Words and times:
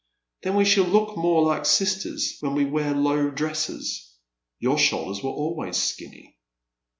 "Then 0.41 0.55
we 0.55 0.65
shall 0.65 0.85
look 0.87 1.15
more 1.15 1.55
Uke 1.55 1.67
sisters 1.67 2.37
when 2.39 2.55
we 2.55 2.65
wear 2.65 2.95
low 2.95 3.29
dresses. 3.29 4.15
Your 4.57 4.79
shoulders 4.79 5.21
were 5.23 5.29
always 5.29 5.77
skinny." 5.77 6.39